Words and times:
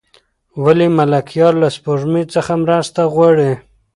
ولې 0.63 0.87
ملکیار 0.97 1.53
له 1.61 1.69
سپوږمۍ 1.75 2.23
څخه 2.33 2.53
مرسته 2.63 3.01
غواړي؟ 3.13 3.51